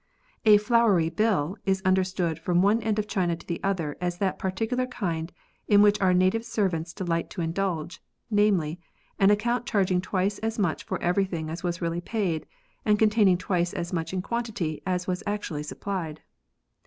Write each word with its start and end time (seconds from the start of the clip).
A 0.45 0.57
jiowery 0.57 1.15
hill 1.15 1.57
is 1.63 1.83
understood 1.85 2.39
from 2.39 2.63
one 2.63 2.81
end 2.81 2.97
of 2.97 3.07
China 3.07 3.35
to 3.35 3.45
the 3.45 3.61
other 3.63 3.97
as 4.01 4.17
that 4.17 4.39
particular 4.39 4.87
kind 4.87 5.31
in 5.67 5.83
which 5.83 6.01
our 6.01 6.11
native 6.11 6.43
servants 6.43 6.91
delight 6.91 7.29
to 7.29 7.41
indulge, 7.41 8.01
namely, 8.31 8.79
an 9.19 9.29
account 9.29 9.67
charging 9.67 10.01
twice 10.01 10.39
as 10.39 10.57
much 10.57 10.83
for 10.85 10.99
every 11.03 11.25
thing 11.25 11.51
as 11.51 11.61
was 11.61 11.83
really 11.83 12.01
paid, 12.01 12.47
and 12.83 12.97
containing 12.97 13.37
twice 13.37 13.73
as 13.73 13.93
much 13.93 14.11
in 14.11 14.23
quantity 14.23 14.81
as 14.87 15.05
was 15.05 15.21
actually 15.27 15.61
supplied. 15.61 16.21